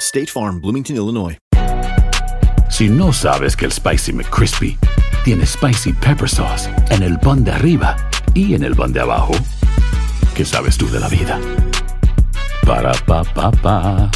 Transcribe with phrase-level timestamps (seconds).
[0.00, 1.36] State Farm, Bloomington, Illinois.
[2.70, 4.78] Si no sabes que el Spicy McCrispy
[5.24, 7.96] tiene Spicy Pepper Sauce en el pan de arriba
[8.32, 9.32] y en el pan de abajo,
[10.34, 11.38] ¿qué sabes tú de la vida?
[12.64, 14.10] Para, pa, pa, pa.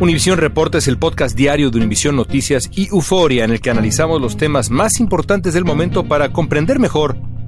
[0.00, 4.20] Univisión Reporta es el podcast diario de Univisión Noticias y Euforia en el que analizamos
[4.20, 7.16] los temas más importantes del momento para comprender mejor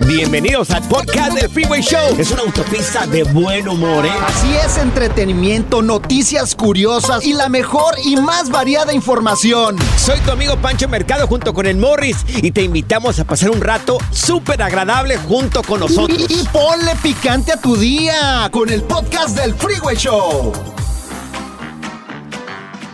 [0.00, 2.16] Bienvenidos al podcast del Freeway Show.
[2.18, 4.10] Es una autopista de buen humor, ¿eh?
[4.26, 9.76] Así es, entretenimiento, noticias curiosas y la mejor y más variada información.
[9.96, 13.60] Soy tu amigo Pancho Mercado junto con el Morris y te invitamos a pasar un
[13.60, 16.26] rato súper agradable junto con nosotros.
[16.28, 20.52] Y, y ponle picante a tu día con el podcast del Freeway Show.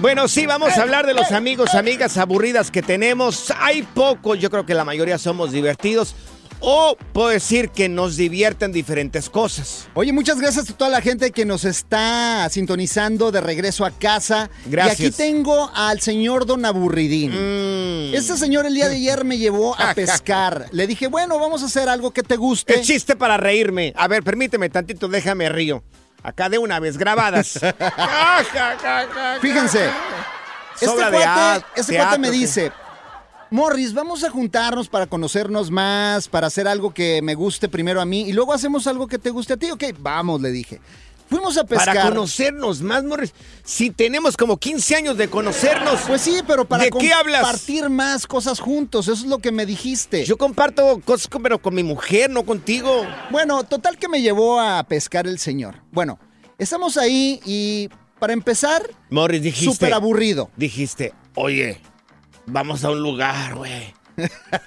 [0.00, 3.52] Bueno, sí, vamos a hablar de los amigos, amigas aburridas que tenemos.
[3.60, 6.14] Hay pocos, yo creo que la mayoría somos divertidos.
[6.64, 9.88] O puedo decir que nos divierten diferentes cosas.
[9.94, 14.48] Oye, muchas gracias a toda la gente que nos está sintonizando de regreso a casa.
[14.66, 15.00] Gracias.
[15.00, 17.32] Y aquí tengo al señor Don Aburridín.
[17.32, 18.14] Mm.
[18.14, 20.68] Este señor el día de ayer me llevó a pescar.
[20.70, 22.74] Le dije, bueno, vamos a hacer algo que te guste.
[22.74, 23.92] Es chiste para reírme.
[23.96, 25.82] A ver, permíteme tantito, déjame río.
[26.22, 27.54] Acá de una vez, grabadas.
[29.40, 29.90] Fíjense,
[30.74, 32.70] este Sobra cuate, este teatro, cuate me dice,
[33.52, 38.06] Morris, vamos a juntarnos para conocernos más, para hacer algo que me guste primero a
[38.06, 39.70] mí y luego hacemos algo que te guste a ti.
[39.70, 40.80] Ok, vamos, le dije.
[41.28, 41.94] Fuimos a pescar.
[41.96, 43.34] Para conocernos más, Morris.
[43.62, 46.00] Si tenemos como 15 años de conocernos.
[46.06, 47.42] Pues sí, pero para ¿De qué hablas?
[47.42, 50.24] compartir más cosas juntos, eso es lo que me dijiste.
[50.24, 53.06] Yo comparto cosas con- pero con mi mujer, no contigo.
[53.30, 55.76] Bueno, total que me llevó a pescar el señor.
[55.90, 56.18] Bueno,
[56.56, 59.72] estamos ahí y para empezar, Morris, dijiste.
[59.74, 60.50] súper aburrido.
[60.56, 61.80] Dijiste, oye,
[62.46, 63.94] vamos a un lugar, güey.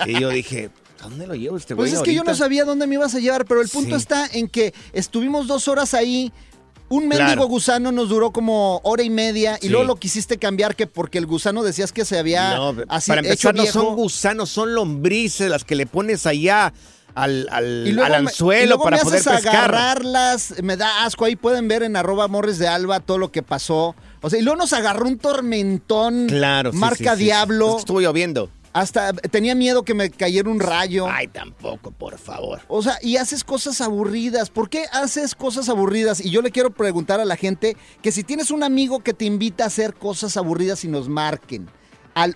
[0.06, 0.70] y yo dije,
[1.02, 1.90] ¿a dónde lo llevo este güey?
[1.90, 4.02] Pues es que yo no sabía dónde me ibas a llevar, pero el punto Sí.
[4.02, 6.32] está en que estuvimos dos horas ahí.
[6.88, 7.46] Un mendigo Claro.
[7.48, 11.26] gusano nos duró como hora y media y luego lo quisiste cambiar que porque el
[11.26, 15.50] gusano decías que se había No, así para hecho empezar, no son gusanos, son lombrices
[15.50, 16.74] las que le pones allá
[17.16, 19.56] al, al, y luego al me- y anzuelo luego para me poder haces pescar.
[19.56, 21.26] agarrarlas, me da asco.
[21.26, 23.96] Ahí pueden ver en arroba morres de alba todo lo que pasó.
[24.26, 27.12] O sea, y luego nos agarró un tormentón Claro, sí, marca sí, sí.
[27.12, 27.74] Es diablo.
[27.74, 28.50] que estuvo lloviendo.
[28.74, 31.06] Hasta tenía miedo que me cayera un rayo.
[31.08, 32.60] Ay, tampoco, por favor.
[32.68, 34.50] O sea, y haces cosas aburridas.
[34.50, 36.26] ¿Por qué haces cosas aburridas?
[36.26, 39.26] Y yo le quiero preguntar a la gente que si tienes un amigo que te
[39.26, 41.70] invita a hacer cosas aburridas y nos marquen
[42.16, 42.36] al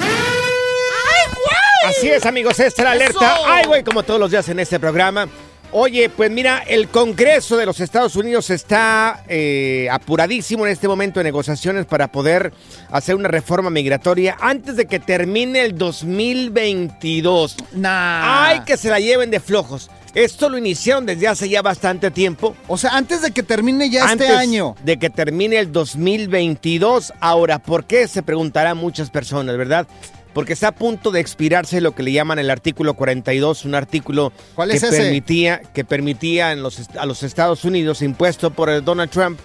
[1.85, 3.35] Así es, amigos, esta es la alerta.
[3.35, 3.45] ¡Eso!
[3.45, 5.29] Ay, güey, como todos los días en este programa.
[5.73, 11.19] Oye, pues mira, el Congreso de los Estados Unidos está eh, apuradísimo en este momento
[11.19, 12.53] de negociaciones para poder
[12.93, 17.57] hacer una reforma migratoria antes de que termine el 2022.
[17.73, 18.47] Nah.
[18.47, 19.91] Ay, que se la lleven de flojos.
[20.17, 22.57] Esto lo iniciaron desde hace ya bastante tiempo.
[22.69, 24.75] O sea, antes de que termine ya antes este año.
[24.83, 27.13] De que termine el 2022.
[27.21, 28.09] Ahora, ¿por qué?
[28.09, 29.87] Se preguntarán muchas personas, ¿verdad?
[30.33, 34.33] Porque está a punto de expirarse lo que le llaman el artículo 42, un artículo
[34.55, 34.97] ¿Cuál que es ese?
[34.97, 39.39] permitía que permitía en los, a los Estados Unidos impuesto por Donald Trump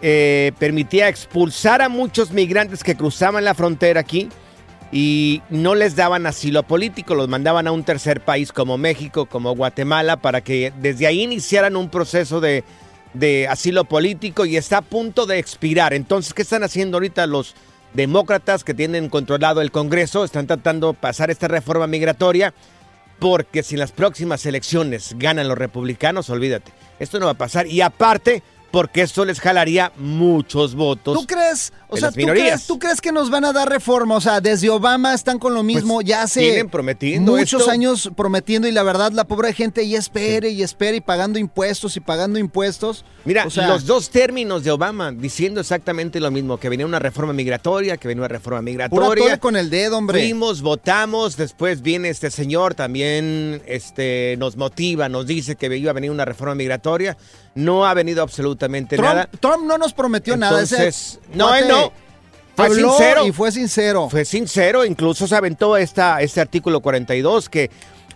[0.00, 4.28] eh, permitía expulsar a muchos migrantes que cruzaban la frontera aquí
[4.90, 9.54] y no les daban asilo político, los mandaban a un tercer país como México, como
[9.54, 12.64] Guatemala, para que desde ahí iniciaran un proceso de,
[13.14, 15.92] de asilo político y está a punto de expirar.
[15.92, 17.54] Entonces, ¿qué están haciendo ahorita los
[17.92, 20.24] demócratas que tienen controlado el Congreso?
[20.24, 22.54] Están tratando de pasar esta reforma migratoria
[23.18, 27.66] porque si en las próximas elecciones ganan los republicanos, olvídate, esto no va a pasar.
[27.66, 31.18] Y aparte, porque esto les jalaría muchos votos.
[31.18, 31.72] ¿Tú crees?
[31.90, 32.46] O sea, las ¿tú minorías.
[32.46, 34.14] crees, ¿tú crees que nos van a dar reforma?
[34.16, 37.70] O sea, desde Obama están con lo mismo, ya hace Pues, prometiendo muchos esto.
[37.70, 41.96] años prometiendo y la verdad la pobre gente ya espere y espere y pagando impuestos
[41.96, 43.04] y pagando impuestos.
[43.24, 46.98] Mira, O sea- los dos términos de Obama diciendo exactamente lo mismo, que venía una
[46.98, 49.38] reforma migratoria, que venía una reforma migratoria.
[49.38, 50.20] con el dedo, hombre.
[50.20, 55.94] Fuimos, votamos, después viene este señor, también este, nos motiva, nos dice que iba a
[55.94, 57.16] venir una reforma migratoria.
[57.54, 59.28] No ha venido absolutamente nada.
[59.40, 60.60] Trump, no nos prometió nada.
[60.60, 61.77] Entonces, Ese no, él no.
[62.66, 63.26] Fue habló sincero.
[63.26, 64.08] Y fue sincero.
[64.10, 67.70] Fue sincero, incluso se aventó esta, este artículo 42 que,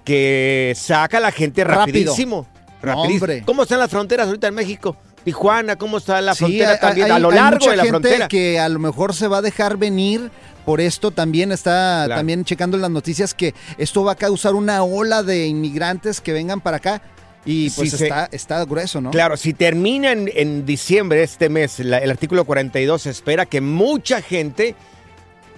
[0.04, 1.86] que saca a la gente Rápido.
[1.86, 2.46] rapidísimo.
[2.82, 3.46] rapidísimo.
[3.46, 4.96] ¿Cómo están las fronteras ahorita en México?
[5.24, 7.06] Tijuana, ¿cómo está la frontera hay- también?
[7.06, 8.28] hay- a lo hay largo mucha de la gente frontera.
[8.28, 10.30] que a lo mejor se va a dejar venir.
[10.64, 12.20] Por esto también está Claro.
[12.20, 16.60] también checando las noticias que esto va a causar una ola de inmigrantes que vengan
[16.60, 17.02] para acá.
[17.44, 19.10] Y pues está, está grueso, ¿no?
[19.10, 23.60] Claro, si termina en, en diciembre este mes la- el artículo 42, se espera que
[23.60, 24.76] mucha gente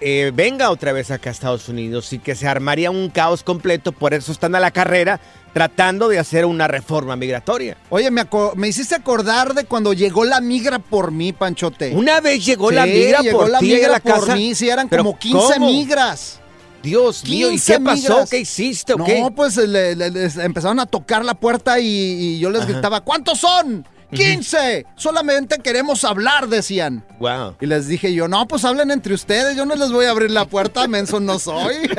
[0.01, 3.93] eh, venga otra vez acá a Estados Unidos y que se armaría un caos completo.
[3.93, 5.21] Por eso están a la carrera
[5.53, 7.77] tratando de hacer una reforma migratoria.
[7.91, 8.25] Oye, me,
[8.57, 11.93] me hiciste acordar de cuando llegó la migra por mí, Panchote.
[11.95, 14.21] Una vez llegó Sí, la migra llegó por la ti ahí a migra la por
[14.21, 14.35] casa.
[14.37, 15.67] mí, sí, eran ¿Pero como 15 cómo?
[15.67, 16.41] migras.
[16.85, 17.97] Dios mío, ¿y 15 qué pasó?
[18.11, 18.31] migras.
[18.31, 19.27] ¿Qué hiciste o no, qué?
[19.35, 22.73] pues le- le- les empezaron a tocar la puerta y, y yo les Ajá.
[22.73, 23.87] gritaba, ¿cuántos son?
[24.13, 24.87] 15.
[24.95, 27.05] Solamente queremos hablar, decían.
[27.19, 27.57] Wow.
[27.61, 30.31] Y les dije yo, no, pues hablen entre ustedes, yo no les voy a abrir
[30.31, 31.75] la puerta, menso no soy.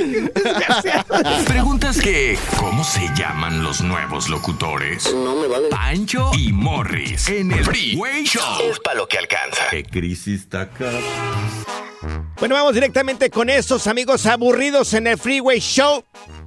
[1.46, 5.12] Preguntas que, ¿cómo se llaman los nuevos locutores?
[5.14, 5.68] No me vale.
[5.68, 8.42] Pancho y Morris en el Freeway Show.
[8.70, 9.62] Es para lo que alcanza.
[9.70, 10.90] ¿Qué crisis está acá?
[12.38, 16.02] Bueno, vamos directamente con estos amigos aburridos en el Freeway Show.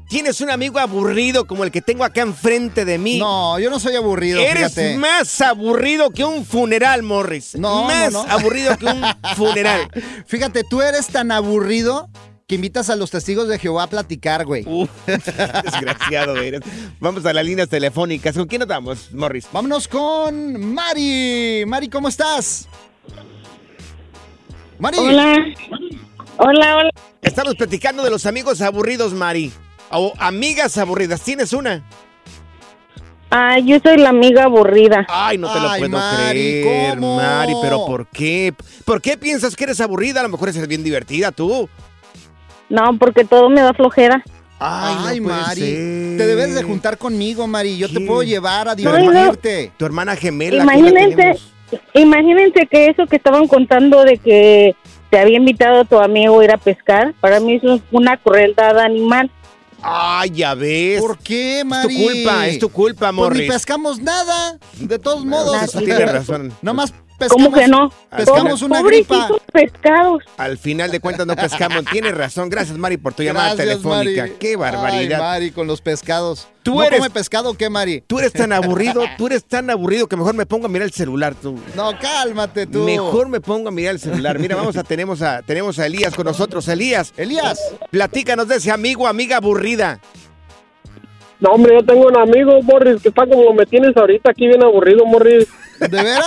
[0.10, 3.18] ¿Tienes un amigo aburrido como el que tengo acá enfrente de mí?
[3.20, 4.98] no, yo no soy aburrido, Eres fíjate.
[4.98, 7.56] más aburrido que un funeral, Morris.
[7.56, 8.32] No, más no, no.
[8.32, 9.02] aburrido que un
[9.36, 9.90] funeral.
[10.28, 12.10] Fíjate, tú eres tan aburrido
[12.48, 14.64] que invitas a los testigos de Jehová a platicar, güey.
[14.68, 14.88] Uh,
[15.64, 16.62] desgraciado eres.
[17.00, 18.36] Vamos a las líneas telefónicas.
[18.36, 19.48] ¿Con quién nos vamos, Morris?
[19.52, 21.64] Vámonos con Mari.
[21.66, 22.68] Mari, ¿cómo estás?
[24.84, 24.98] Mari.
[25.00, 25.46] Hola.
[26.38, 26.90] Hola, hola.
[27.22, 29.50] Estamos platicando de los amigos aburridos, Mari.
[29.92, 31.22] O amigas aburridas.
[31.22, 31.82] ¿Tienes una?
[33.32, 35.06] Ah, yo soy la amiga aburrida.
[35.08, 37.16] Ay, no te lo Ay, puedo Mari, creer, ¿cómo?
[37.16, 38.54] Mari, pero ¿por qué?
[38.84, 40.20] ¿Por qué piensas que eres aburrida?
[40.20, 41.70] A lo mejor eres bien divertida tú.
[42.68, 44.22] No, porque todo me da flojera.
[44.60, 45.62] Ay, Ay, no puede Mari.
[45.62, 46.18] ser.
[46.18, 47.78] Te debes de juntar conmigo, Mari.
[47.78, 48.98] Yo te puedo llevar a No, no.
[48.98, 49.72] divertirte.
[49.78, 50.64] Tu hermana gemela.
[50.64, 51.53] aquí la Imagínense.
[51.94, 54.76] Imagínense que eso que estaban contando de que
[55.10, 58.18] te había invitado a tu amigo a ir a pescar, para mí eso es una
[58.18, 59.30] crueldad animal.
[59.82, 61.02] Ay, ya ves.
[61.02, 62.04] ¿Por qué, Es tu Mari?
[62.04, 63.52] culpa, es tu culpa, Pues ni Morris.
[63.52, 64.58] pescamos nada.
[64.80, 65.62] De todos modos.
[65.62, 66.54] Eso tienes razón.
[66.62, 66.94] Nomás
[67.30, 67.46] pescamos.
[67.46, 67.92] ¿Cómo que no?
[68.16, 69.30] Pescamos una gripa.
[69.52, 70.24] pescados.
[70.38, 71.86] Al final de cuentas no pescamos.
[71.92, 72.50] Tienes razón.
[72.50, 74.22] Gracias, Mari, por tu llamada Gracias, telefónica.
[74.24, 74.34] Mari.
[74.40, 75.20] Qué barbaridad.
[75.20, 76.48] Ay, Mari, con los pescados.
[76.64, 78.02] Tú ¿No eres- come pescado o qué, Mari?
[78.08, 80.94] Tú eres tan aburrido, tú eres tan aburrido que mejor me pongo a mirar el
[80.94, 81.36] celular.
[81.36, 81.60] Tú.
[81.76, 82.80] No, cálmate tú.
[82.84, 84.40] Mejor me pongo a mirar el celular.
[84.40, 86.68] Mira, vamos a tenemos a tenemos a Elías con nosotros.
[86.68, 87.60] Elías, Elías.
[87.92, 90.00] platícanos de ese amigo, amiga aburrida.
[91.40, 94.64] No, hombre, yo tengo un amigo, Morris, que está como me tienes ahorita aquí bien
[94.64, 95.46] aburrido, Morris.
[95.78, 96.24] ¿De veras?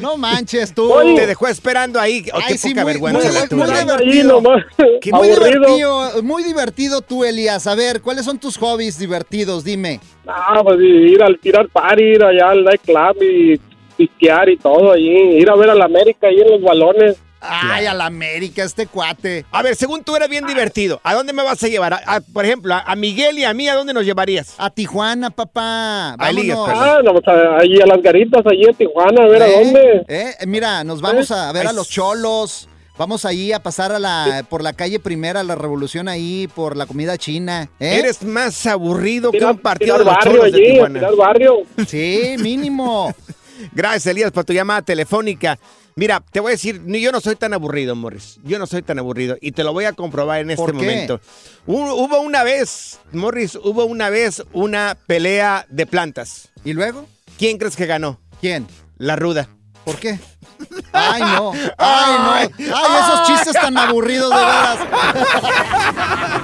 [0.00, 0.92] No manches tú.
[1.16, 2.24] Te dejó esperando ahí.
[2.32, 3.80] Oh, Ay, qué sí, poca muy- vergüenza muy- la muy tuya.
[3.80, 4.42] divertido.
[5.00, 7.66] Qué Muy divertido, muy divertido tú, Elías.
[7.66, 9.64] A ver, ¿cuáles son tus hobbies divertidos?
[9.64, 10.00] Dime.
[10.26, 13.60] Ah, pues ir al tirar party, ir allá al nightclub y
[13.96, 15.10] pisquear y todo allí.
[15.38, 17.16] Ir a ver a la América ahí en los balones.
[17.48, 19.44] Ay, a la América, este cuate.
[19.50, 21.94] A ver, según tú eres bien divertido, ¿a dónde me vas a llevar?
[21.94, 24.54] A- a- por ejemplo, a, a Miguel y a mí, ¿a dónde nos llevarías?
[24.58, 26.14] A Tijuana, papá.
[26.18, 26.58] A Elías.
[26.66, 29.52] Ah, no, pues a- ahí a las garitas, allí en Tijuana, a ver a ¿Eh?
[29.64, 30.04] dónde.
[30.08, 30.34] ¿Eh?
[30.46, 32.68] Mira, nos vamos a ver a los cholos.
[32.98, 36.86] Vamos ahí a pasar a la, por la calle primera, la revolución ahí, por la
[36.86, 37.68] comida china.
[37.78, 37.98] ¿eh?
[37.98, 40.98] Eres más aburrido que un partido de los barrio cholos de allí, a Tijuana.
[41.00, 41.56] tirar barrio.
[41.86, 43.14] Sí, mínimo.
[43.72, 45.58] Gracias, Elías, por tu llamada telefónica.
[45.94, 48.38] Mira, te voy a decir, yo no soy tan aburrido, Morris.
[48.44, 49.36] Yo no soy tan aburrido.
[49.40, 50.76] Y te lo voy a comprobar en este ¿Por qué?
[50.78, 51.20] momento.
[51.66, 56.50] Hu- Hubo una vez, Morris, hubo una vez una pelea de plantas.
[56.64, 57.06] ¿Y luego?
[57.38, 58.20] ¿Quién crees que ganó?
[58.40, 58.66] ¿Quién?
[58.98, 59.48] La ruda.
[59.84, 60.18] ¿Por qué?
[60.92, 61.52] Ay, no.
[61.78, 62.74] Ay, no.
[62.76, 64.78] Ay, esos chistes tan aburridos de veras.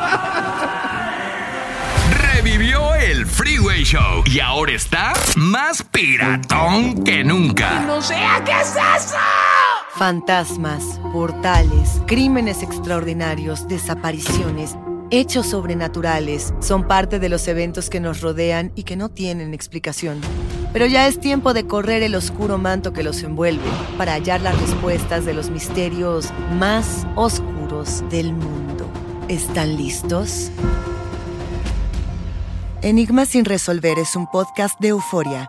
[3.92, 7.86] Show y ahora está más piratón que nunca.
[9.96, 14.78] Fantasmas, portales, crímenes extraordinarios, desapariciones,
[15.10, 20.22] hechos sobrenaturales son parte de los eventos que nos rodean y que no tienen explicación.
[20.72, 23.68] Pero ya es tiempo de correr el oscuro manto que los envuelve
[23.98, 28.90] para hallar las respuestas de los misterios más oscuros del mundo.
[29.28, 30.50] ¿Están listos?
[32.84, 35.48] Enigma sin resolver es un podcast de euforia.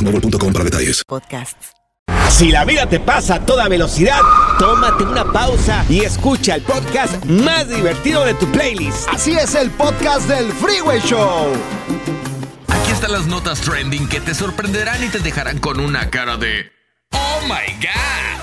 [0.01, 1.03] boostmobile.com para detalles.
[1.05, 1.73] podcasts.
[2.29, 4.19] Si la vida te pasa a toda velocidad,
[4.57, 9.07] tómate una pausa y escucha el podcast más divertido de tu playlist.
[9.09, 11.53] Así es el podcast del Freeway Show.
[12.67, 16.71] Aquí están las notas trending que te sorprenderán y te dejarán con una cara de
[17.11, 18.41] Oh my God.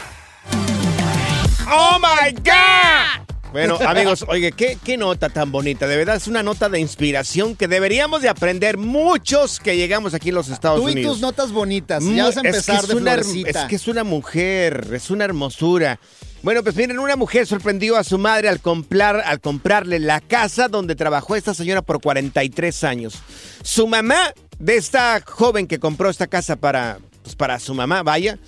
[1.70, 3.27] ¡Oh my God!
[3.52, 5.86] Bueno, amigos, oye, ¿qué, qué nota tan bonita.
[5.86, 10.28] De verdad, es una nota de inspiración que deberíamos de aprender muchos que llegamos aquí
[10.28, 11.12] en los Estados Tú y Unidos.
[11.14, 12.04] tus notas bonitas.
[12.04, 13.62] Ya vas a es que empezar es de una her- florecita.
[13.62, 15.98] Es que es una mujer, es una hermosura.
[16.42, 20.68] Bueno, pues miren, una mujer sorprendió a su madre al, comprar, al comprarle la casa
[20.68, 23.14] donde trabajó esta señora por 43 años.
[23.62, 28.38] Su mamá, de esta joven que compró esta casa para, pues, para su mamá, vaya,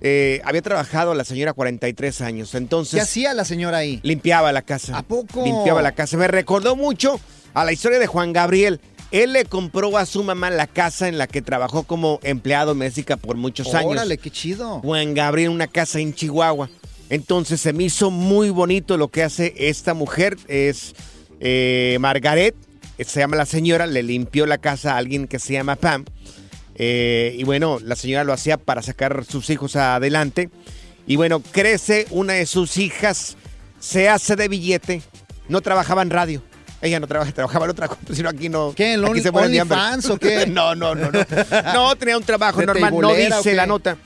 [0.00, 2.54] eh, había trabajado la señora 43 años.
[2.54, 4.00] Entonces, ¿Qué hacía la señora ahí?
[4.02, 4.96] limpiaba la casa.
[4.98, 5.44] ¿A poco?
[5.44, 6.16] Limpiaba la casa.
[6.16, 7.20] Me recordó mucho
[7.54, 8.80] a la historia de Juan Gabriel.
[9.12, 13.16] Él le compró a su mamá la casa en la que trabajó como empleado doméstica
[13.16, 13.92] por muchos años.
[13.92, 14.80] Órale, qué chido.
[14.80, 16.68] Juan Gabriel, una casa en Chihuahua.
[17.08, 20.36] Entonces se me hizo muy bonito lo que hace esta mujer.
[20.48, 20.94] Es
[21.40, 22.56] eh, Margaret,
[22.98, 26.04] se llama la señora, le limpió la casa a alguien que se llama Pam.
[26.78, 30.50] Eh, y bueno, la señora lo hacía para sacar sus hijos adelante.
[31.06, 33.36] Y bueno, crece una de sus hijas,
[33.80, 35.02] se hace de billete,
[35.48, 36.42] no trabajaba en radio.
[36.82, 38.72] Ella no trabaja, trabajaba en otra cosa, sino aquí no.
[38.76, 39.44] ¿Qué, en aquí Only- se hambre.
[39.44, 40.46] OnlyFans o qué?
[40.46, 41.20] no, no, no, no.
[41.74, 43.96] No, tenía un trabajo ¿De normal, no dice la nota.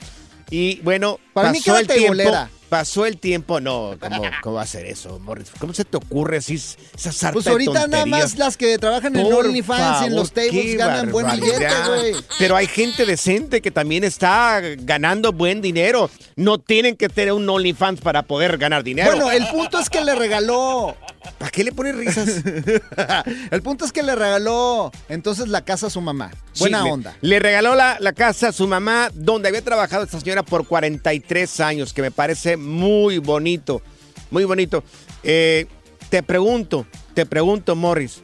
[0.49, 2.31] Y bueno, Para mí pasó que el tiempo.
[2.71, 5.49] Pasó el tiempo, no, ¿cómo, cómo va a ser eso, Morris?
[5.59, 9.13] ¿Cómo se te ocurre así esa sarta Pues de ahorita nada más las que trabajan
[9.13, 11.87] en Por OnlyFans y en los favor, tables qué ganan buen billete, barbaridad.
[11.99, 12.15] güey.
[12.39, 16.09] Pero hay gente decente que también está ganando buen dinero.
[16.37, 19.11] No tienen que tener un OnlyFans para poder ganar dinero.
[19.11, 20.95] Bueno, el punto es que le regaló.
[21.37, 22.29] ¿Para qué le pones risas?
[23.51, 26.31] el punto es que le regaló entonces la casa a su mamá.
[26.57, 27.17] Buena le- onda.
[27.19, 31.59] Le, regaló la, la casa a su mamá, donde había trabajado esta señora por 43
[31.59, 33.81] años, que me parece muy bonito.
[34.29, 34.83] Muy bonito.
[35.23, 35.65] Eh,
[36.09, 38.21] te pregunto, te pregunto, Morris,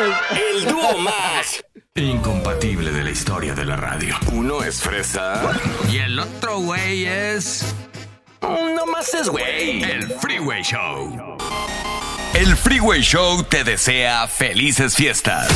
[0.56, 1.64] El dúo más
[1.96, 4.16] incompatible de la historia de la radio.
[4.32, 5.40] Uno es fresa
[5.90, 7.64] y el otro güey es.
[8.42, 9.82] No más es güey.
[9.82, 11.36] El Freeway Show.
[12.34, 15.46] El Freeway Show te desea felices fiestas.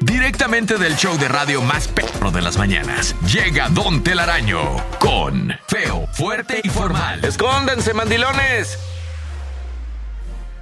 [0.00, 4.60] Directamente del show de radio más perro de las mañanas, llega Don Telaraño
[5.00, 7.24] con Feo, Fuerte y Formal.
[7.24, 8.78] ¡Escóndanse, mandilones!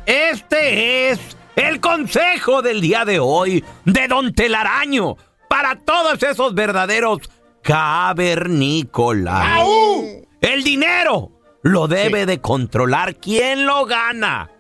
[0.06, 1.20] Este es
[1.54, 5.18] el consejo del día de hoy de Don Telaraño
[5.50, 7.18] para todos esos verdaderos
[7.62, 9.61] cavernícolas.
[10.40, 11.36] El dinero
[11.66, 14.50] lo debe de controlar quien lo gana.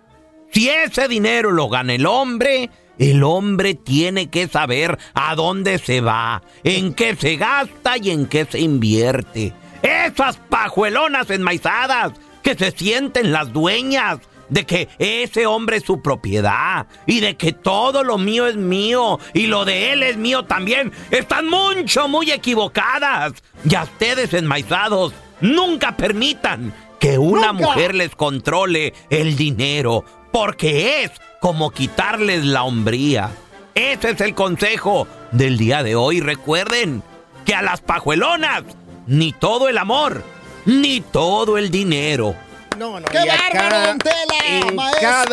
[0.50, 6.00] Si ese dinero lo gana el hombre, el hombre tiene que saber a dónde se
[6.00, 9.52] va, en qué se gasta y en qué se invierte.
[9.82, 16.86] Esas pajuelonas enmaizadas que se sienten las dueñas de que ese hombre es su propiedad
[17.06, 20.92] y de que todo lo mío es mío y lo de él es mío también,
[21.12, 23.34] están mucho, muy equivocadas.
[23.68, 27.66] Y a ustedes enmaizados, nunca permitan que una Nunca.
[27.66, 33.30] mujer les controle el dinero, porque es como quitarles la hombría.
[33.74, 36.20] Ese es el consejo del día de hoy.
[36.20, 37.02] Recuerden
[37.44, 38.62] que a las pajuelonas
[39.06, 40.22] ni todo el amor,
[40.64, 42.34] ni todo el dinero.
[42.78, 44.74] No, no, ¡Qué bárbaro, don Tela, hincado,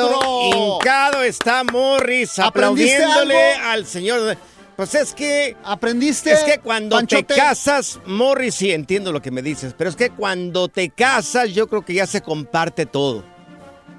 [0.10, 0.76] maestro!
[0.78, 3.67] hincado está Morris ¿Aprendiste aplaudiéndole algo?
[3.69, 4.38] al señor.
[4.75, 5.55] Pues es que.
[5.63, 6.31] ¿Aprendiste?
[6.31, 7.23] Es que cuando Panchote?
[7.23, 11.49] te casas, Morris, sí entiendo lo que me dices, pero es que cuando te casas,
[11.51, 13.23] yo creo que ya se comparte todo.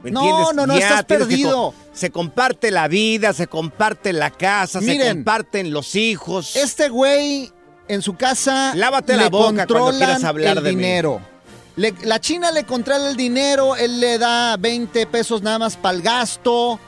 [0.03, 0.55] ¿Me No, entiendes?
[0.55, 1.73] no, no, Ya estás perdido.
[1.93, 6.57] se comparte la vida, se comparte la casa, se comparten los hijos.
[6.57, 7.51] Este güey
[7.89, 10.77] en su casa Lávate la boca cuando quieras hablar el de mí.
[10.77, 11.21] dinero.
[11.77, 15.97] Le- la China le controla el dinero, él le da 20 pesos nada más para
[15.97, 16.79] el gasto.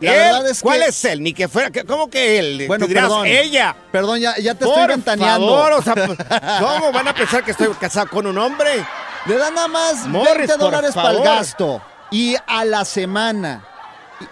[0.00, 0.18] La ¿Él?
[0.34, 1.22] verdad es ¿Cuál es él?
[1.22, 2.64] Ni que fuera, ¿cómo que él?
[2.68, 3.26] Bueno, dirás, perdón.
[3.26, 3.74] ella.
[3.90, 5.48] Perdón, ya, ya te Por estoy ventaneando.
[5.48, 5.94] favor, o sea,
[6.60, 8.84] ¿cómo van a pensar que estoy casado con un hombre?
[9.26, 11.82] Le dan nada más Morris, 20 por dólares para el gasto.
[12.10, 13.64] Y a la semana.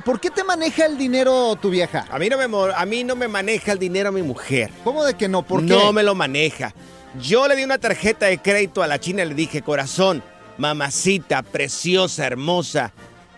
[0.05, 2.07] ¿Por qué te maneja el dinero tu vieja?
[2.11, 4.71] A mí no me, a mí no me maneja el dinero mi mujer.
[4.83, 5.43] ¿Cómo de que no?
[5.43, 5.67] ¿Por qué?
[5.69, 6.73] No me lo maneja.
[7.21, 10.23] Yo le di una tarjeta de crédito a la china y le dije, corazón,
[10.59, 12.93] mamacita, preciosa, hermosa,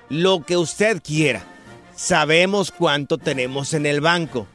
[0.08, 1.42] lo que usted quiera.
[1.98, 4.46] Sabemos cuánto tenemos en el banco.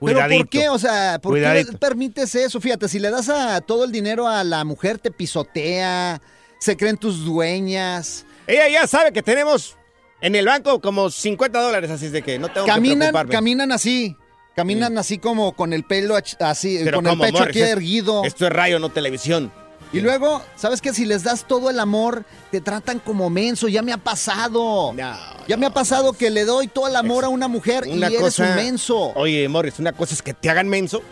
[0.00, 0.42] ¿Pero Cuidadito.
[0.44, 0.68] por qué?
[0.68, 1.76] O sea, ¿por qué Cuidadito.
[1.78, 2.60] permites eso?
[2.60, 6.22] Fíjate, si le das a todo el dinero a la mujer, te pisotea,
[6.60, 8.24] se creen tus dueñas.
[8.46, 9.76] Ella ya sabe que tenemos
[10.20, 13.32] en el banco como 50 dólares, así es de que no tengo que Caminan, preocuparme.
[13.32, 14.16] caminan así.
[14.54, 17.56] Caminan así como con el pelo así, Pero con el ¿cómo, pecho Morris?
[17.56, 18.22] aquí erguido.
[18.24, 19.52] Esto es radio, no televisión.
[19.92, 20.92] Y luego, ¿sabes qué?
[20.92, 23.68] Si les das todo el amor, te tratan como menso.
[23.68, 24.94] Ya me ha pasado.
[24.94, 28.14] ya me ha pasado que le doy todo el amor a una mujer Una y
[28.14, 29.12] eres cosa, un menso.
[29.14, 31.02] Oye, Morris, una cosa es que te hagan menso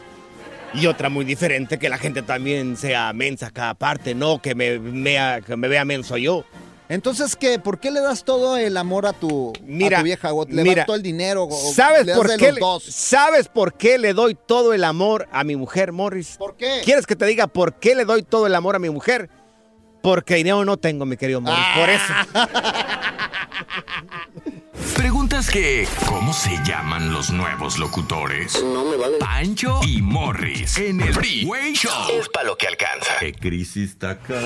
[0.74, 4.54] y otra muy diferente que la gente también sea mensa a cada parte, no que
[4.54, 6.44] me, vea, que me vea menso yo.
[6.88, 7.58] Entonces, ¿qué?
[7.58, 10.32] ¿Por qué le das todo el amor a tu, Mira, a tu vieja?
[10.32, 11.44] ¿O le mira, das todo el dinero?
[11.44, 12.84] o ¿Sabes le das por, de qué los le- dos?
[12.84, 16.36] ¿Sabes por qué le doy todo el amor a mi mujer, Morris?
[16.38, 16.82] ¿Por qué?
[16.84, 19.28] ¿Quieres que te diga por qué le doy todo el amor a mi mujer?
[20.02, 21.64] Porque dinero no tengo, mi querido Morris.
[21.76, 22.12] Por eso.
[24.96, 28.62] Preguntas que, ¿cómo se llaman los nuevos locutores?
[28.62, 29.16] No me vale.
[29.18, 31.92] Pancho y Morris en el Freeway Show.
[32.12, 33.12] Es para lo que alcanza.
[33.20, 34.40] ¿Qué crisis está acá?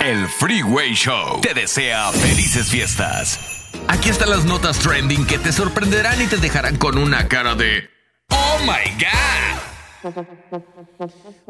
[0.00, 3.40] El Freeway Show te desea felices fiestas.
[3.88, 7.90] Aquí están las notas trending que te sorprenderán y te dejarán con una cara de
[8.30, 9.77] ¡Oh my God!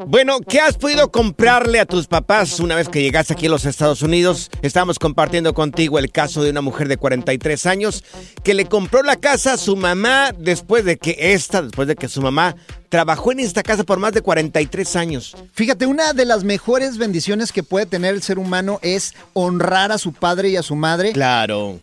[0.05, 3.65] Bueno, ¿qué has podido comprarle a tus papás una vez que llegaste aquí a los
[3.65, 4.49] Estados Unidos?
[4.61, 8.03] Estamos compartiendo contigo el caso de una mujer de 43 años
[8.43, 12.07] que le compró la casa a su mamá después de que esta, después de que
[12.07, 12.55] su mamá
[12.89, 15.35] trabajó en esta casa por más de 43 años.
[15.53, 19.97] Fíjate, una de las mejores bendiciones que puede tener el ser humano es honrar a
[19.97, 21.13] su padre y a su madre.
[21.13, 21.79] Claro.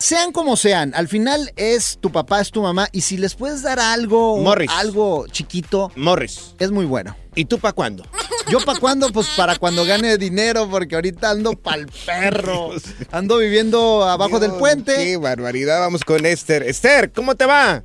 [0.00, 3.62] Sean como sean, al final es tu papá, es tu mamá, y si les puedes
[3.62, 4.70] dar algo, Morris.
[4.70, 6.54] algo chiquito, Morris.
[6.60, 7.16] es muy bueno.
[7.34, 8.04] ¿Y tú para cuándo?
[8.48, 12.70] Yo para cuándo, pues para cuando gane dinero, porque ahorita ando pa'l perro.
[13.10, 14.94] Ando viviendo abajo del puente.
[14.96, 16.62] Qué barbaridad, vamos con Esther.
[16.62, 17.82] Esther, ¿cómo te va?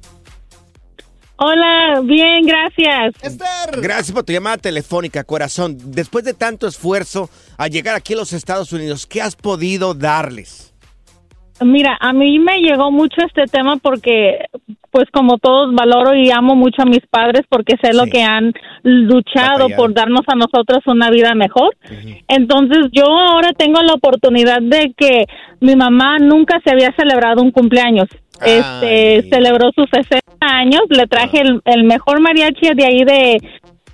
[1.38, 3.16] Hola, bien, gracias.
[3.22, 3.82] Esther.
[3.82, 5.78] Gracias por tu llamada telefónica, corazón.
[5.80, 10.73] Después de tanto esfuerzo a llegar aquí a los Estados Unidos, ¿qué has podido darles?
[11.64, 14.46] Mira, a mí me llegó mucho este tema porque,
[14.92, 18.54] pues como todos, valoro y amo mucho a mis padres porque sé lo que han
[18.84, 19.76] luchado Batallado.
[19.78, 21.76] por darnos a nosotros una vida mejor.
[22.28, 25.26] Entonces yo ahora tengo la oportunidad de que
[25.60, 28.08] mi mamá nunca se había celebrado un cumpleaños.
[28.46, 33.38] Este celebró sus 60 años, le traje el, el mejor mariachi de ahí de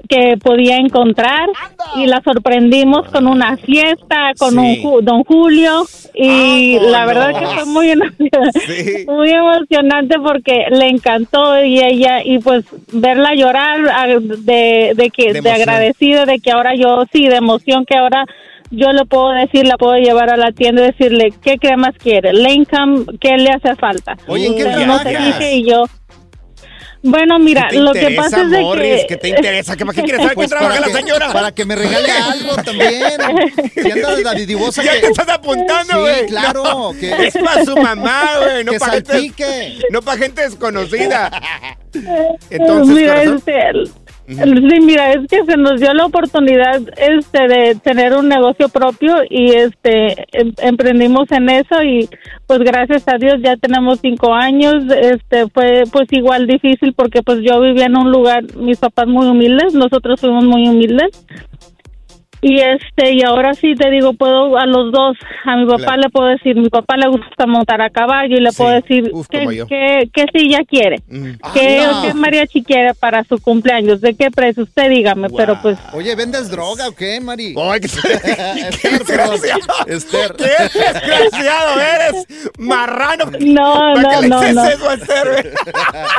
[0.07, 1.49] que podía encontrar
[1.97, 7.45] y la sorprendimos con una fiesta con un Ju- don Julio y la verdad que
[7.45, 7.93] fue muy
[9.07, 15.33] muy emocionante porque le encantó y ella y pues verla llorar ah, de, de que
[15.33, 18.25] De agradecida de que ahora yo sí de emoción que ahora
[18.71, 22.33] yo le puedo decir, la puedo llevar a la tienda y decirle qué cremas quiere,
[22.33, 24.15] Lincoln, qué le hace falta.
[24.27, 25.85] Oye, ¿en qué Pero no te dije y yo.
[27.01, 29.01] Bueno, mira, ¿Qué te lo que pasa es de Morris?
[29.01, 29.77] que ¿Qué te interesa?
[29.77, 31.31] ¿Qué, ¿Para qué quieres saber Pues qué trabaja la que- señora?
[31.31, 32.93] para que me regale algo también.
[33.73, 36.25] Si anda de dadivosa Ya que- te estás apuntando, Sí, güey.
[36.27, 38.63] claro, No, que- Es para su mamá, güey.
[38.65, 41.31] No Que para gente, no para gente desconocida.
[42.49, 43.53] Entonces, mira, este,
[44.35, 49.15] sí, mira, es que se nos dio la oportunidad este de tener un negocio propio
[49.29, 52.07] y este em- emprendimos en eso y
[52.45, 54.83] pues gracias a Dios ya tenemos cinco años.
[55.01, 59.27] Este fue pues igual difícil porque pues yo vivía en un lugar, mis papás muy
[59.27, 61.25] humildes, nosotros fuimos muy humildes.
[62.41, 66.01] Y este, y ahora sí te digo, puedo a los dos, a mi papá Claro.
[66.03, 69.27] le puedo decir, mi papá le gusta montar a caballo y le puedo decir uf,
[69.29, 70.97] qué, qué, qué silla quiere,
[71.53, 72.01] qué, Ah, no.
[72.03, 76.49] qué mariachi quiere para su cumpleaños, de qué precio, usted dígame, pero pues Oye, ¿vendes
[76.49, 77.55] droga o qué, Mari?
[77.57, 77.87] Ay, qué,
[78.69, 79.35] Esther, perdón.
[79.87, 80.35] Esther.
[80.37, 80.43] ¡Qué
[80.79, 82.25] desgraciado eres!
[82.57, 83.25] ¡Marrano!
[83.41, 84.63] No, ¿Para no, qué no, no.
[84.69, 85.53] eso Esther?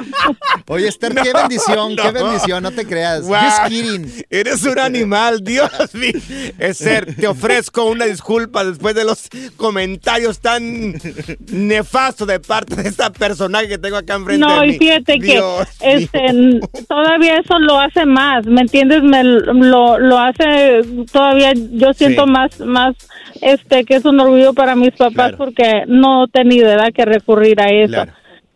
[0.68, 2.24] Oye, Esther, qué No, bendición, qué no.
[2.24, 3.22] bendición, no te creas.
[3.26, 4.12] Guau, Just kidding.
[4.30, 6.09] Eres un animal, Dios mío.
[6.58, 10.94] Esther, te ofrezco una disculpa después de los comentarios tan
[11.50, 14.74] nefastos de parte de esta personaje que tengo acá enfrente no, de mí.
[14.74, 15.40] y fíjate que
[15.80, 19.02] este todavía eso lo hace más, ¿me entiendes?
[19.02, 20.80] Me lo, lo hace
[21.12, 22.30] todavía yo siento Sí.
[22.30, 22.94] más más
[23.40, 27.68] este que es un orgullo para mis papás porque no tenido edad que recurrir a
[27.68, 27.92] eso.
[27.92, 28.12] Claro.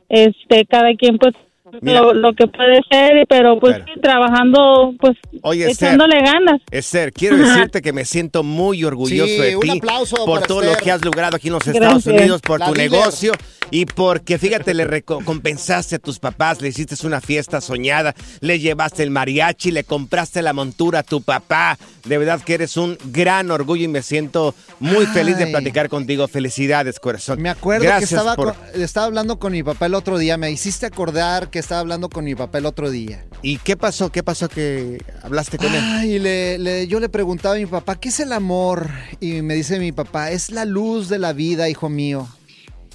[0.09, 1.35] Este, cada quien pues.
[1.83, 3.93] Lo, lo que puede ser, pero pues Claro.
[3.95, 5.89] sí, trabajando pues Oye, Esther.
[5.89, 6.61] echándole ganas.
[6.71, 10.61] Esther, quiero decirte que me siento muy orgulloso Sí, de un ti aplauso por todo
[10.63, 10.79] Esther.
[10.79, 11.83] lo que has logrado aquí en los Gracias.
[11.83, 13.33] Estados Unidos, por La tu negocio
[13.71, 19.03] y porque, fíjate, le recompensaste a tus papás, le hiciste una fiesta soñada, le llevaste
[19.03, 21.77] el mariachi, le compraste la montura a tu papá.
[22.05, 26.29] De verdad que eres un gran orgullo y me siento muy feliz de platicar contigo.
[26.29, 27.41] Felicidades, corazón.
[27.43, 30.37] Me acuerdo Gracias que estaba, por- con- estaba hablando con mi papá el otro día.
[30.37, 33.25] Me hiciste acordar que estaba hablando con mi papá el otro día.
[33.43, 34.11] ¿Y qué pasó?
[34.13, 35.81] ¿Qué pasó que hablaste con él?
[35.83, 38.89] Ay, le, le- yo le preguntaba a mi papá, ¿qué es el amor?
[39.21, 42.29] Y me dice mi papá, es la luz de la vida, hijo mío.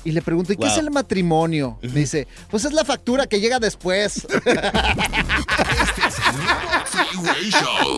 [0.05, 1.77] Y le pregunto, ¿y qué es el matrimonio?
[1.81, 4.25] Me dice, pues es la factura que llega después.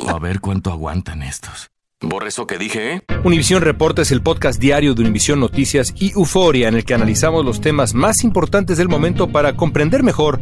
[0.08, 1.70] A ver cuánto aguantan estos.
[2.04, 3.02] Borra eso que dije, ¿eh?
[3.24, 7.46] Univisión Reporta es el podcast diario de Univisión Noticias y Euforia en el que analizamos
[7.46, 10.42] los temas más importantes del momento para comprender mejor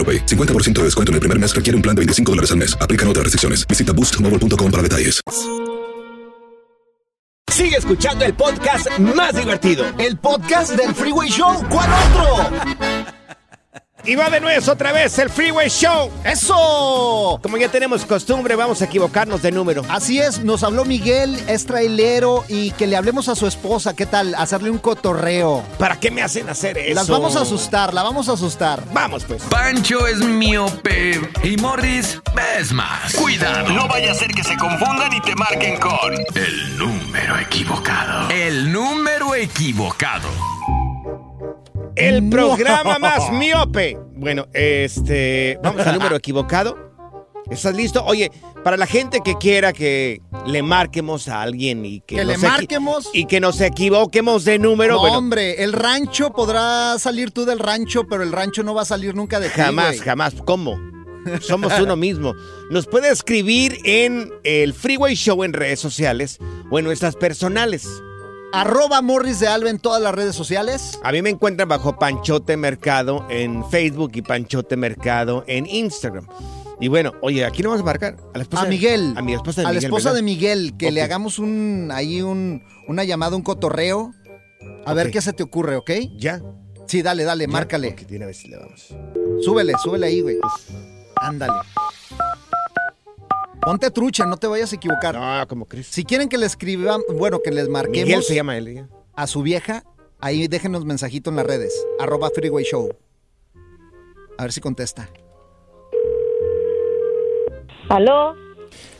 [0.00, 0.24] AroPay.
[0.24, 2.74] 50% de descuento en el primer mes requiere un plan de 25 dólares al mes.
[2.80, 3.66] Aplican otras restricciones.
[3.68, 5.20] Visita boostmobile.com para detalles.
[7.50, 9.84] Sigue escuchando el podcast más divertido.
[9.98, 11.62] El podcast del Freeway Show.
[11.68, 13.19] ¿Cuál otro?
[14.04, 16.10] Y va de nuevo otra vez el Freeway Show.
[16.24, 17.38] ¡Eso!
[17.42, 19.84] Como ya tenemos costumbre, vamos a equivocarnos de número.
[19.88, 23.94] Así es, nos habló Miguel, es trailero y que le hablemos a su esposa.
[23.94, 24.34] ¿Qué tal?
[24.34, 25.62] Hacerle un cotorreo.
[25.78, 26.94] ¿Para qué me hacen hacer eso?
[26.94, 28.82] Las vamos a asustar, la vamos a asustar.
[28.92, 29.42] Vamos pues.
[29.44, 32.20] Pancho es miope y Morris
[32.58, 33.14] es más.
[33.14, 38.30] Cuidado, no vaya a ser que se confundan y te marquen con el número equivocado.
[38.30, 40.28] El número equivocado.
[41.96, 43.98] El programa más miope.
[44.14, 45.58] Bueno, este.
[45.62, 46.90] Vamos al número equivocado.
[47.50, 48.04] ¿Estás listo?
[48.04, 48.30] Oye,
[48.62, 53.10] para la gente que quiera que le marquemos a alguien y que, Que le marquemos.
[53.12, 57.58] y que nos equivoquemos de número, No, bueno, hombre, el rancho podrá salir tú del
[57.58, 60.34] rancho, pero el rancho no va a salir nunca de jamás, jamás.
[60.44, 60.78] ¿Cómo?
[61.40, 62.34] Somos uno mismo.
[62.70, 66.38] Nos puede escribir en el Freeway Show en redes sociales
[66.70, 67.84] o en nuestras personales.
[68.52, 70.98] Arroba Morris de Alba en todas las redes sociales.
[71.04, 76.26] A mí me encuentran bajo Panchote Mercado en Facebook y Panchote Mercado en Instagram.
[76.80, 79.14] Y bueno, oye, aquí no vamos a marcar a la esposa A Miguel.
[79.16, 80.16] A mi esposa de a la Miguel, esposa ¿verdad?
[80.16, 84.12] de Miguel, que le hagamos un ahí un una llamada, un cotorreo.
[84.84, 85.90] A ver qué se te ocurre, ¿ok?
[86.18, 86.42] Ya.
[86.86, 87.52] Sí, dale, dale, ¿Ya?
[87.52, 87.90] márcale.
[87.90, 88.88] Ok, de una vez le vamos.
[89.42, 90.38] Súbele, súbele ahí, güey.
[91.16, 91.52] Ándale.
[93.60, 95.14] Ponte trucha, no te vayas a equivocar.
[95.14, 95.86] No, como Chris.
[95.86, 98.86] Si quieren que le escriban, bueno, que les marquemos Miguel se llama él.
[99.14, 99.84] a su vieja,
[100.18, 101.86] ahí déjenos mensajito en las redes.
[101.98, 102.88] Arroba Freeway Show.
[104.38, 105.10] A ver si contesta.
[107.90, 108.34] ¿Aló?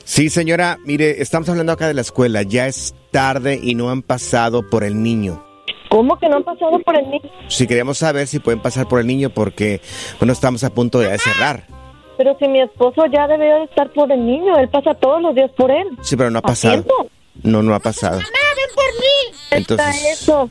[0.03, 2.43] Sí, señora, mire, estamos hablando acá de la escuela.
[2.43, 5.43] Ya es tarde y no han pasado por el niño.
[5.89, 7.29] ¿Cómo que no han pasado por el niño?
[7.49, 9.81] Si queríamos saber si pueden pasar por el niño porque,
[10.19, 11.80] bueno, estamos a punto de cerrar.
[12.17, 15.33] Pero si mi esposo ya debería de estar por el niño, él pasa todos los
[15.35, 15.87] días por él.
[16.01, 16.73] Sí, pero no ha ¿A pasado.
[16.83, 17.07] tiempo?
[17.43, 18.17] No, no ha pasado.
[18.17, 18.25] ven
[18.75, 19.37] por mí!
[19.51, 20.49] Entonces- Está eso.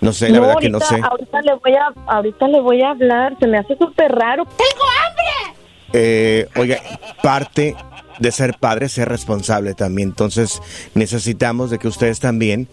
[0.00, 0.98] No sé, la verdad que no sé.
[1.02, 4.44] Ahorita le, voy a, ahorita le voy a hablar, se me hace súper raro.
[4.44, 5.60] ¡Tengo hambre!
[5.92, 6.78] Eh, oiga,
[7.22, 7.76] parte
[8.18, 10.08] de ser padre es ser responsable también.
[10.10, 10.62] Entonces
[10.94, 12.68] necesitamos de que ustedes también,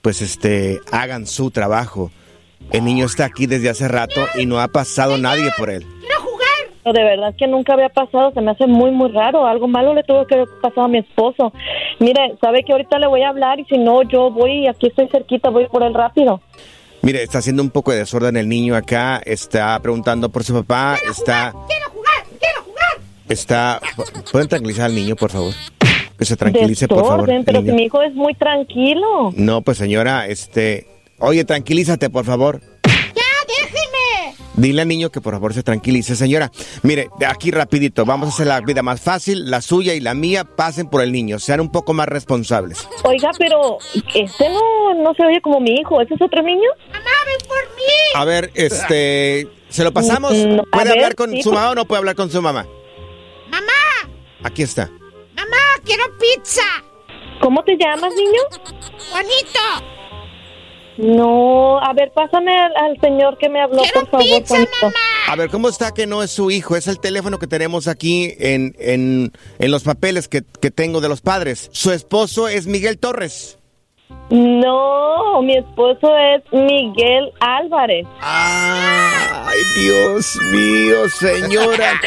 [0.00, 2.10] pues, este, hagan su trabajo.
[2.70, 5.84] El niño está aquí desde hace rato y no ha pasado nadie por él.
[6.84, 9.46] No, de verdad que nunca había pasado, se me hace muy, muy raro.
[9.46, 11.52] Algo malo le tuvo que haber pasado a mi esposo.
[12.00, 15.08] Mire, sabe que ahorita le voy a hablar y si no, yo voy, aquí estoy
[15.08, 16.40] cerquita, voy por él rápido.
[17.02, 20.98] Mire, está haciendo un poco de desorden el niño acá, está preguntando por su papá,
[21.08, 21.52] está...
[21.68, 22.24] ¡Quiero jugar!
[22.38, 22.98] ¡Quiero jugar!
[23.28, 23.80] Está...
[24.30, 25.52] ¿Pueden tranquilizar al niño, por favor?
[26.16, 27.26] Que se tranquilice, por favor.
[27.26, 29.32] Desorden, pero si mi hijo es muy tranquilo.
[29.34, 30.86] No, pues señora, este...
[31.18, 32.60] Oye, tranquilízate, por favor.
[32.84, 33.81] ¡Déjeme!
[34.54, 36.50] Dile al niño que por favor se tranquilice, señora.
[36.82, 40.14] Mire, de aquí rapidito, vamos a hacer la vida más fácil, la suya y la
[40.14, 42.86] mía pasen por el niño, sean un poco más responsables.
[43.04, 43.78] Oiga, pero
[44.14, 46.68] este no, no se oye como mi hijo, ¿ese es otro niño?
[48.14, 50.32] A ver, este, ¿se lo pasamos?
[50.32, 51.42] Mm, a ¿Puede ver, hablar con sí.
[51.42, 52.66] su mamá o no puede hablar con su mamá?
[53.50, 54.12] Mamá,
[54.44, 54.90] Aquí está.
[55.34, 56.62] mamá, quiero pizza.
[57.40, 58.42] ¿Cómo te llamas, niño?
[59.10, 59.60] Juanito.
[60.98, 64.42] No, a ver, pásame al, al señor que me habló, por favor.
[65.28, 66.76] A ver, ¿cómo está que no es su hijo?
[66.76, 71.08] Es el teléfono que tenemos aquí en, en, en los papeles que, que tengo de
[71.08, 71.70] los padres.
[71.72, 73.58] Su esposo es Miguel Torres.
[74.30, 78.06] No, mi esposo es Miguel Álvarez.
[78.20, 82.00] Ay, Dios mío, señora.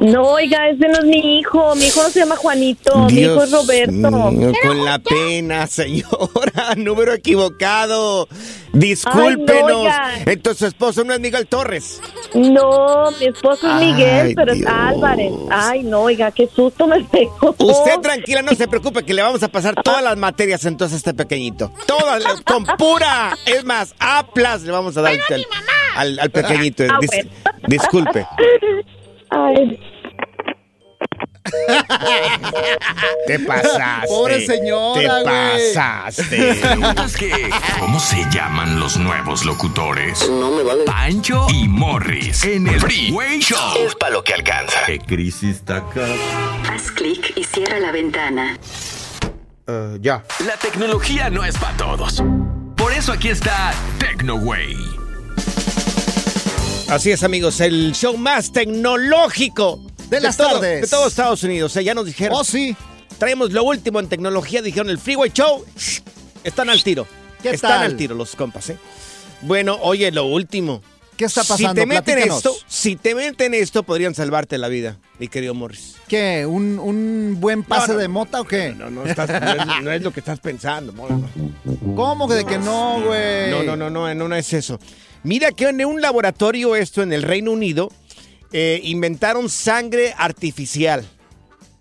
[0.00, 1.74] No, oiga, ese no es mi hijo.
[1.74, 2.96] Mi hijo no se llama Juanito.
[3.06, 3.92] mi hijo es Dios Roberto.
[3.92, 6.74] mío, con la pena, señora.
[6.76, 8.28] Número equivocado.
[8.72, 9.86] Discúlpenos.
[9.90, 10.32] Ay, no.
[10.32, 12.00] Entonces su esposo no es Miguel Torres.
[12.34, 14.70] No, mi esposo es Miguel, Ay, pero es Dios.
[14.72, 15.32] Álvarez.
[15.50, 17.54] Ay, no, oiga, qué susto me pegó.
[17.58, 20.96] Usted tranquila, no se preocupe que le vamos a pasar todas las materias entonces a
[20.96, 21.14] este
[21.52, 21.72] pequeñito.
[21.86, 23.36] Todas, con pura.
[23.46, 25.46] Es más, A plus le vamos a dar al,
[25.96, 26.84] al- al pequeñito.
[26.90, 27.30] Ah, Dis- bueno.
[27.68, 28.26] disculpe.
[29.30, 29.80] Ay.
[33.26, 34.06] Te pasaste.
[34.08, 36.54] Pobre señora, Te pasaste.
[36.54, 40.28] ¿Preguntas que cómo se llaman los nuevos locutores?
[40.30, 40.84] No me vale.
[40.84, 43.58] Pancho y Morris en el Freeway Show.
[43.86, 44.78] Es para lo que alcanza.
[44.86, 46.06] ¿Qué crisis está acá?
[46.72, 48.58] Haz clic y cierra la ventana.
[50.00, 50.24] Ya.
[50.46, 52.22] La tecnología no es para todos.
[52.76, 54.76] Por eso aquí está TecnoWay.
[56.88, 60.82] Así es, amigos, el show más tecnológico De las todo- tardes.
[60.82, 61.74] De todo Estados Unidos.
[61.76, 62.36] eh, ya nos dijeron.
[62.38, 62.76] Oh, sí.
[63.18, 64.60] Traemos lo último en tecnología.
[64.60, 65.64] Dijeron el Freeway Show.
[66.44, 67.06] Están al tiro.
[67.42, 67.82] ¿Qué Están tal?
[67.84, 68.78] al tiro los compas, ¿eh?
[69.42, 70.82] Bueno, oye, lo último.
[71.16, 71.74] ¿Qué está Si pasando?
[71.74, 72.36] te meten Platícanos.
[72.38, 75.96] esto, si te meten esto, podrían salvarte la vida, mi querido Morris.
[76.08, 76.44] ¿Qué?
[76.46, 78.00] ¿Un, un buen pase No, no.
[78.00, 78.74] de mota o qué?
[78.76, 80.92] No, no, estás- no es, no es lo que estás pensando.
[80.92, 81.18] Morris.
[81.94, 83.50] ¿Cómo que de que no, güey?
[83.50, 84.78] No, no, no, no, no, no es eso.
[85.22, 87.90] Mira que en un laboratorio esto en el Reino Unido
[88.52, 91.04] eh, inventaron sangre artificial.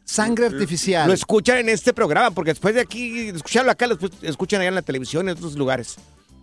[0.05, 1.07] Sangre artificial.
[1.07, 4.69] Lo escuchan en este programa, porque después de aquí, escucharlo acá, lo escu- escuchan allá
[4.69, 5.95] en la televisión, en otros lugares.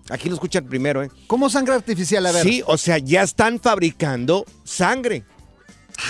[0.09, 1.11] Aquí lo escuchan primero, ¿eh?
[1.29, 2.27] ¿Cómo sangre artificial?
[2.27, 2.43] A ver.
[2.43, 5.23] Sí, o sea, ya están fabricando sangre.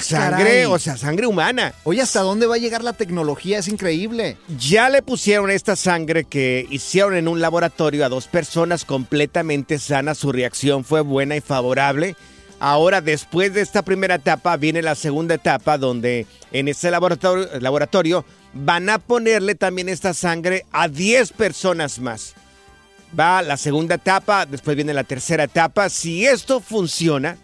[0.03, 0.65] Sangre, caray.
[0.65, 1.75] o sea, sangre humana.
[1.85, 3.59] Oye, ¿hasta dónde va a llegar la tecnología?
[3.59, 4.37] Es increíble.
[4.59, 10.19] Ya le pusieron esta sangre que hicieron en un laboratorio a dos personas completamente sanas.
[10.19, 12.17] Su reacción fue buena y favorable.
[12.61, 18.25] Ahora, después de esta primera etapa, viene la segunda etapa donde en este laboratorio, laboratorio
[18.53, 22.35] van a ponerle también esta sangre a 10 personas más.
[23.19, 25.89] Va la segunda etapa, después viene la tercera etapa.
[25.89, 27.39] Si esto funciona,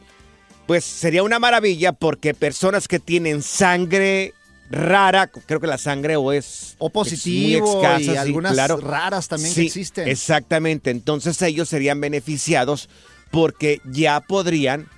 [0.66, 4.34] pues sería una maravilla porque personas que tienen sangre
[4.70, 8.52] rara, creo que la sangre o es O es muy positivo escasa, y sí, algunas
[8.52, 8.78] claro.
[8.78, 10.08] raras también que existen.
[10.08, 12.88] Exactamente, entonces ellos serían beneficiados
[13.30, 14.88] porque ya podrían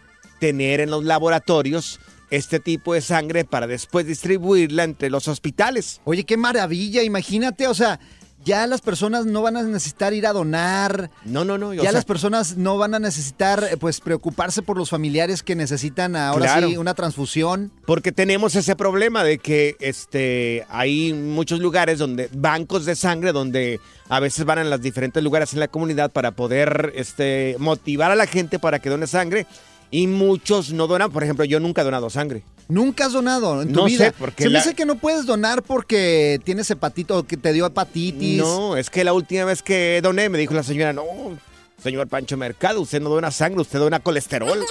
[0.41, 2.01] tener en los laboratorios
[2.31, 6.01] este tipo de sangre para después distribuirla entre los hospitales.
[6.05, 8.01] Oye, qué maravilla, imagínate, o sea,
[8.45, 11.11] ya las personas no van a necesitar ir a donar.
[11.25, 11.75] No, no, no.
[11.75, 15.55] Ya sea, las personas no van a necesitar, eh, pues, preocuparse por los familiares que
[15.55, 16.69] necesitan ahora Claro.
[16.69, 17.71] sí una transfusión.
[17.87, 23.81] Porque tenemos ese problema de que este, hay muchos lugares donde, bancos de sangre, donde
[24.09, 28.17] a veces van a los diferentes lugares en la comunidad para poder este, motivar a
[28.17, 29.47] la gente para que done sangre.
[29.91, 31.11] Y muchos no donan.
[31.11, 32.43] Por ejemplo, yo nunca he donado sangre.
[32.69, 34.15] Nunca has donado en tu No sé, vida.
[34.19, 37.67] porque Se me dice que no puedes donar porque tienes hepatito o que te dio
[37.67, 38.39] hepatitis.
[38.39, 41.03] No, es que la última vez que doné me dijo la señora, no,
[41.83, 44.59] señor Pancho Mercado, usted no dona sangre, usted dona colesterol.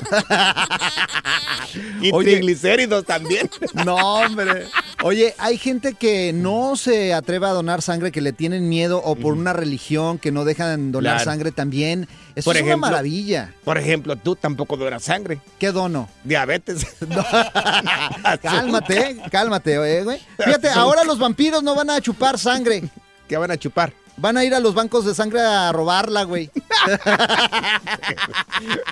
[2.02, 2.32] y Oye.
[2.34, 3.50] triglicéridos también.
[3.86, 4.66] No, hombre.
[5.04, 9.16] Oye, hay gente que no se atreve a donar sangre, que le tienen miedo o
[9.16, 11.32] por una religión que no dejan donar Claro.
[11.32, 12.08] sangre también.
[12.38, 13.52] Eso Por es ejemplo, una maravilla.
[13.63, 15.39] Por ejemplo, tú tampoco donas sangre.
[15.58, 16.08] ¿Qué dono?
[16.23, 16.86] Diabetes.
[18.43, 20.21] Cálmate, cálmate, eh, güey.
[20.38, 22.84] Fíjate, ahora los vampiros no van a chupar sangre.
[23.28, 23.91] ¿Qué van a chupar?
[24.17, 26.50] Van a ir a los bancos de sangre a robarla, güey.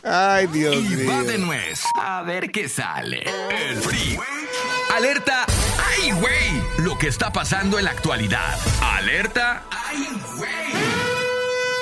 [0.04, 1.24] Ay, Dios Y va mío.
[1.24, 1.82] de nuez.
[2.02, 3.24] A ver qué sale.
[3.52, 4.28] El Freeway.
[4.96, 5.46] Alerta.
[6.00, 6.64] ¡Ay, güey!
[6.80, 8.56] Lo que está pasando en la actualidad.
[8.82, 9.64] Alerta.
[9.72, 11.15] ¡Ay, güey!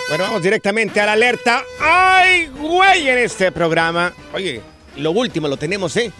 [0.09, 1.63] Bueno, vamos directamente a la alerta.
[1.79, 3.07] ¡Ay, güey!
[3.09, 4.13] En este programa.
[4.33, 4.61] Oye,
[4.97, 6.11] lo último lo tenemos, ¿eh?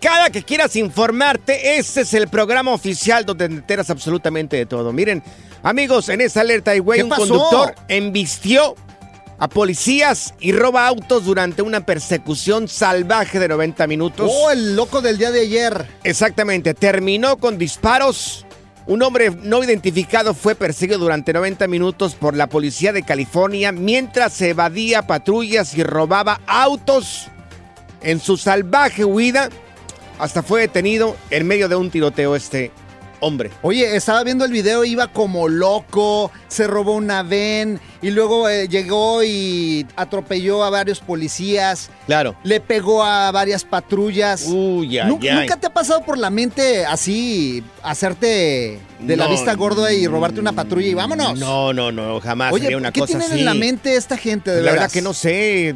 [0.00, 4.92] Cada que quieras informarte, este es el programa oficial donde te enteras absolutamente de todo.
[4.92, 5.22] Miren,
[5.62, 7.26] amigos, en esta alerta, ay, güey, ¿Qué un pasó?
[7.26, 8.74] conductor embistió
[9.38, 14.30] a policías y roba autos durante una persecución salvaje de 90 minutos.
[14.32, 15.86] Oh, el loco del día de ayer.
[16.04, 18.43] Exactamente, terminó con disparos.
[18.86, 24.34] Un hombre no identificado fue perseguido durante 90 minutos por la policía de California mientras
[24.34, 27.28] se evadía patrullas y robaba autos.
[28.02, 29.48] En su salvaje huida,
[30.18, 32.72] hasta fue detenido en medio de un tiroteo este
[33.24, 33.50] hombre.
[33.62, 38.68] Oye, estaba viendo el video, iba como loco, se robó una ven y luego eh,
[38.68, 41.90] llegó y atropelló a varios policías.
[42.06, 42.36] Claro.
[42.44, 44.46] Le pegó a varias patrullas.
[44.46, 45.36] Uy, ay, ay.
[45.36, 50.40] ¿Nunca te ha pasado por la mente así hacerte de la vista gorda y robarte
[50.40, 51.38] una patrulla y vámonos?
[51.38, 53.38] No, no, no, jamás Oye, sería una ¿qué cosa tienen así.
[53.40, 55.74] en la mente esta gente de la verdad que no sé.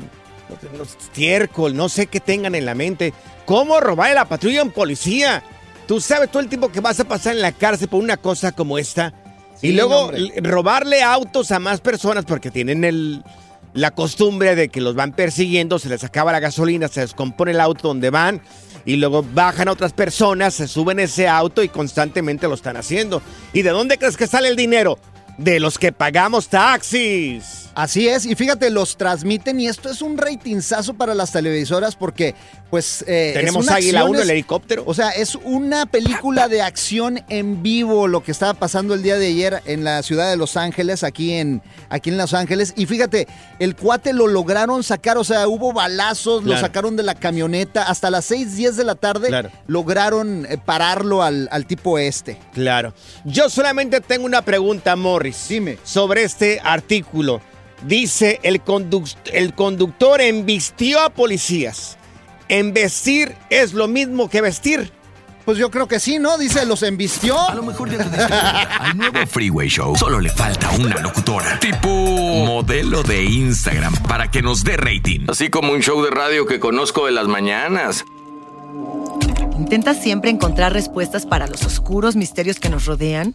[0.82, 3.12] Estiércol, no sé qué tengan en la mente.
[3.44, 5.42] ¿Cómo robar a la patrulla en policía?
[5.88, 8.52] Tú sabes todo el tiempo que vas a pasar en la cárcel por una cosa
[8.52, 9.14] como esta.
[9.58, 10.12] Sí, y luego
[10.42, 13.24] robarle autos a más personas porque tienen el,
[13.72, 17.60] la costumbre de que los van persiguiendo, se les acaba la gasolina, se descompone el
[17.60, 18.42] auto donde van
[18.84, 23.22] y luego bajan a otras personas, se suben ese auto y constantemente lo están haciendo.
[23.54, 24.98] ¿Y de dónde crees que sale el dinero?
[25.38, 27.67] De los que pagamos taxis.
[27.78, 32.34] Así es, y fíjate, los transmiten y esto es un ratingzazo para las televisoras porque,
[32.70, 33.04] pues...
[33.06, 34.82] eh, Tenemos Águila acción, 1, el helicóptero.
[34.84, 39.16] O sea, es una película de acción en vivo lo que estaba pasando el día
[39.16, 42.74] de ayer en la ciudad de Los Ángeles, aquí en, aquí en Los Ángeles.
[42.76, 43.28] Y fíjate,
[43.60, 47.84] el cuate lo lograron sacar, o sea, hubo balazos, lo sacaron de la camioneta.
[47.84, 49.50] Hasta las 6, 10 de la tarde Claro.
[49.68, 52.40] lograron eh, pararlo al, al tipo este.
[52.52, 52.92] Claro.
[53.24, 55.46] Yo solamente tengo una pregunta, Morris.
[55.48, 55.78] Dime.
[55.84, 57.40] Sobre este artículo.
[57.82, 61.96] Dice, el, conduc- el conductor embistió a policías.
[62.48, 64.90] Embestir es lo mismo que vestir.
[65.44, 66.36] Pues yo creo que sí, ¿no?
[66.36, 67.38] Dice, los embistió.
[67.48, 71.58] A lo mejor ya te cuenta, Al nuevo Freeway Show solo le falta una locutora.
[71.60, 75.20] Tipo modelo de Instagram para que nos dé rating.
[75.28, 78.04] Así como un show de radio que conozco de las mañanas.
[79.56, 83.34] ¿Intentas siempre encontrar respuestas para los oscuros misterios que nos rodean?